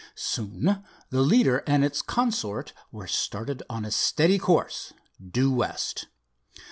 Soon 0.15 0.83
the 1.11 1.21
leader 1.21 1.59
and 1.67 1.85
its 1.85 2.01
consort 2.01 2.73
were 2.91 3.05
started 3.05 3.61
on 3.69 3.85
a 3.85 3.91
steady 3.91 4.39
course, 4.39 4.93
due 5.29 5.51
west. 5.53 6.07